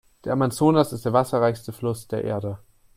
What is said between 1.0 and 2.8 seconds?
der Wasserreichste Fluss der Erde.